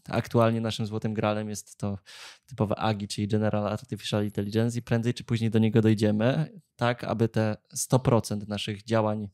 aktualnie 0.09 0.61
naszym 0.61 0.87
złotym 0.87 1.15
gralem 1.15 1.49
jest 1.49 1.77
to 1.77 1.99
typowe 2.47 2.79
AGI, 2.79 3.09
czyli 3.09 3.29
General 3.29 3.67
Artificial 3.67 4.25
Intelligence 4.25 4.79
i 4.79 4.83
prędzej 4.83 5.15
czy 5.15 5.25
później 5.25 5.51
do 5.51 5.59
niego 5.59 5.81
dojdziemy, 5.81 6.49
tak 6.77 7.05
aby 7.05 7.29
te 7.29 7.57
100% 7.77 8.49
naszych 8.49 8.85
działań 8.85 9.29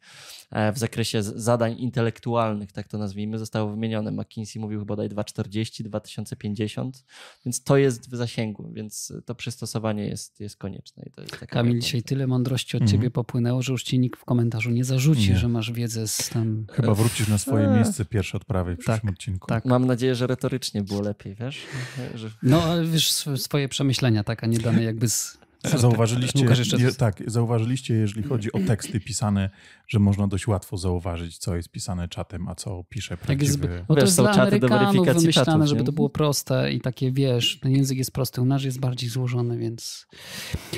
e, 0.51 0.73
w 0.73 0.79
zakresie 0.79 1.23
zadań 1.23 1.79
intelektualnych, 1.79 2.73
tak 2.73 2.89
to 2.89 2.99
nazwijmy, 2.99 3.39
zostało 3.39 3.71
wymienione. 3.71 4.11
McKinsey 4.11 4.61
mówił 4.61 4.79
chyba 4.79 4.97
daj 4.97 5.09
2040, 5.09 5.85
2050, 5.85 7.05
więc 7.45 7.63
to 7.63 7.77
jest 7.77 8.11
w 8.11 8.17
zasięgu, 8.17 8.71
więc 8.73 9.13
to 9.27 9.35
przystosowanie 9.35 10.07
jest, 10.07 10.41
jest 10.41 10.57
konieczne. 10.57 11.03
I 11.07 11.11
to 11.11 11.21
jest 11.21 11.37
Kamil, 11.37 11.81
dzisiaj 11.81 12.03
tyle 12.03 12.27
mądrości 12.27 12.77
od 12.77 12.83
mhm. 12.83 12.99
ciebie 12.99 13.11
popłynęło, 13.11 13.63
że 13.63 13.73
już 13.73 13.83
ci 13.83 13.99
nikt 13.99 14.21
w 14.21 14.25
komentarzu 14.25 14.71
nie 14.71 14.85
zarzuci 14.85 15.09
rzuci, 15.09 15.31
Nie. 15.31 15.37
że 15.37 15.49
masz 15.49 15.73
wiedzę 15.73 16.09
z 16.09 16.29
tam... 16.29 16.67
Chyba 16.73 16.95
wrócisz 16.95 17.29
na 17.29 17.39
swoje 17.39 17.69
Eee. 17.69 17.75
miejsce 17.75 18.05
pierwsze 18.05 18.37
odprawy 18.37 18.75
w 18.75 18.79
przyszłym 18.79 19.01
Tak, 19.01 19.11
odcinku. 19.11 19.47
tak. 19.47 19.65
Mam 19.69 19.87
nadzieję, 19.87 20.15
że 20.15 20.27
retorycznie 20.27 20.83
było 20.83 21.01
lepiej, 21.01 21.35
wiesz? 21.35 21.67
Że... 22.15 22.31
No, 22.43 22.63
ale 22.63 22.85
wiesz, 22.87 23.11
sw- 23.11 23.37
swoje 23.39 23.69
przemyślenia, 23.69 24.25
tak, 24.25 24.45
a 24.45 24.47
nie 24.47 24.59
dane 24.59 24.83
jakby 24.83 25.09
z... 25.09 25.39
z- 25.65 25.81
Zauważyliście, 25.81 26.47
je, 26.79 26.93
tak, 26.93 27.23
zauważyliście, 27.27 27.95
jeżeli 27.95 28.23
chodzi 28.23 28.53
o 28.53 28.59
teksty 28.67 29.01
pisane, 29.01 29.51
że 29.89 29.99
można 29.99 30.29
dość 30.29 30.47
łatwo 30.47 30.77
zauważyć, 30.77 31.39
co 31.39 31.57
jest 31.57 31.69
pisane 31.69 32.09
czatem, 32.09 32.49
a 32.49 32.55
co 32.55 32.85
pisze 32.89 33.15
jest, 33.15 33.23
prawdziwy... 33.27 33.85
bo 33.89 33.95
to 33.95 34.01
Wiesz, 34.01 34.05
jest 34.05 34.17
są 34.17 34.23
dla 34.23 34.35
czaty 34.35 34.59
do 34.59 34.67
Amerykanów 34.67 34.81
weryfikacji 34.93 35.21
wymyślane, 35.21 35.47
czatów, 35.47 35.67
żeby 35.69 35.85
to 35.85 35.93
było 35.93 36.11
proste 36.11 36.73
i 36.73 36.81
takie, 36.81 37.13
wiesz, 37.13 37.59
ten 37.63 37.73
język 37.73 37.99
jest 37.99 38.13
prosty, 38.13 38.41
u 38.41 38.45
nas 38.45 38.63
jest 38.65 38.81
bardziej 38.81 39.09
złożony, 39.11 39.59
więc... 39.59 40.07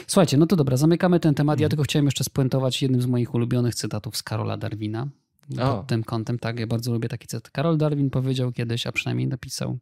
Słuchajcie, 0.07 0.37
no 0.37 0.47
to 0.47 0.57
dobra, 0.57 0.77
zamykamy 0.77 1.21
ten 1.21 1.35
temat. 1.35 1.61
Ja 1.61 1.65
Mhm. 1.67 1.71
tylko 1.71 1.83
chciałem 1.83 2.05
jeszcze 2.07 2.25
spuentować 2.25 2.83
jednym 2.83 3.03
z 3.03 3.07
moich 3.07 3.35
ulubionych 3.35 3.75
cytatów 3.75 4.17
z 4.17 4.23
Karola 4.23 4.57
Darwina. 4.57 5.09
O. 5.59 5.77
Pod 5.77 5.87
tym 5.87 6.05
kątem, 6.05 6.39
tak, 6.39 6.59
ja 6.61 6.67
bardzo 6.67 6.93
lubię 6.93 7.09
taki 7.09 7.27
cytat. 7.27 7.51
Karol 7.51 7.79
Darwin 7.79 8.11
powiedział 8.11 8.53
kiedyś, 8.53 8.87
a 8.87 8.93
przynajmniej 8.93 9.29
napisał 9.29 9.79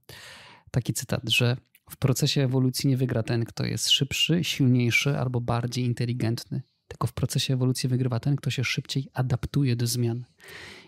taki 0.71 0.93
cytat, 0.93 1.21
że 1.29 1.57
w 1.91 1.97
procesie 1.97 2.43
ewolucji 2.45 2.89
nie 2.91 2.97
wygra 2.97 3.23
ten, 3.23 3.45
kto 3.45 3.65
jest 3.65 3.91
szybszy, 3.91 4.45
silniejszy 4.45 5.19
albo 5.19 5.41
bardziej 5.41 5.85
inteligentny. 5.85 6.63
Tylko 6.89 7.07
w 7.07 7.13
procesie 7.13 7.55
ewolucji 7.55 7.89
wygrywa 7.89 8.21
ten, 8.21 8.37
kto 8.37 8.51
się 8.51 8.65
szybciej 8.65 9.09
adaptuje 9.15 9.77
do 9.77 9.87
zmian. 9.87 10.25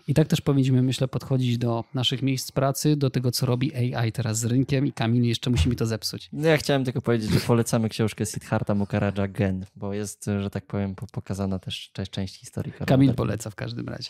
I 0.07 0.13
tak 0.13 0.27
też 0.27 0.41
powinniśmy, 0.41 0.81
myślę, 0.81 1.07
podchodzić 1.07 1.57
do 1.57 1.83
naszych 1.93 2.21
miejsc 2.21 2.51
pracy, 2.51 2.95
do 2.95 3.09
tego, 3.09 3.31
co 3.31 3.45
robi 3.45 3.95
AI 3.95 4.11
teraz 4.11 4.39
z 4.39 4.45
rynkiem 4.45 4.85
i 4.87 4.91
Kamil 4.93 5.23
jeszcze 5.23 5.49
musi 5.49 5.69
mi 5.69 5.75
to 5.75 5.85
zepsuć. 5.85 6.29
No 6.33 6.47
ja 6.47 6.57
chciałem 6.57 6.85
tylko 6.85 7.01
powiedzieć, 7.01 7.31
że 7.31 7.39
polecamy 7.39 7.89
książkę 7.89 8.25
Siddhartha 8.25 8.75
Mukherjea 8.75 9.27
Gen, 9.27 9.65
bo 9.75 9.93
jest, 9.93 10.25
że 10.41 10.49
tak 10.49 10.65
powiem, 10.65 10.95
po- 10.95 11.07
pokazana 11.07 11.59
też 11.59 11.91
część, 12.11 12.35
historii. 12.39 12.73
Kamil 12.85 13.13
poleca 13.13 13.49
w 13.49 13.55
każdym 13.55 13.87
razie. 13.89 14.09